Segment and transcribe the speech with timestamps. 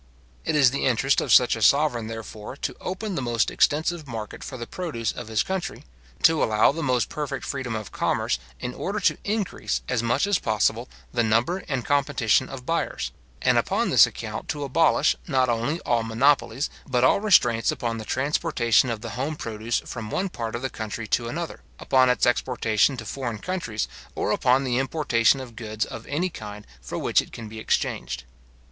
[0.45, 4.43] It is the interest of such a sovereign, therefore, to open the most extensive market
[4.43, 5.83] for the produce of his country,
[6.23, 10.39] to allow the most perfect freedom of commerce, in order to increase as much as
[10.39, 13.11] possible the number and competition of buyers;
[13.43, 18.03] and upon this account to abolish, not only all monopolies, but all restraints upon the
[18.03, 22.25] transportation of the home produce from one part of the country to another, upon its
[22.25, 27.21] exportation to foreign countries, or upon the importation of goods of any kind for which
[27.21, 28.23] it can be exchanged.